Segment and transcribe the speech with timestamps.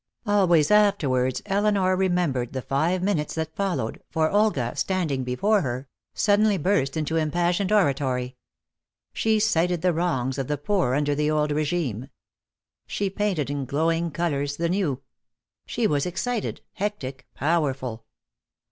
[0.25, 6.57] Always afterwards Elinor remembered the five minutes that followed, for Olga, standing before her, suddenly
[6.57, 8.35] burst into impassioned oratory.
[9.13, 12.09] She cited the wrongs of the poor under the old regime.
[12.87, 15.03] She painted in glowing colors the new.
[15.67, 18.03] She was excited, hectic, powerful.